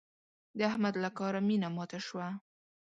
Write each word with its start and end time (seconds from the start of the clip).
د 0.57 0.59
احمد 0.71 0.95
له 1.03 1.09
کاره 1.17 1.39
مينه 1.49 1.67
ماته 1.75 1.99
شوه. 2.07 2.27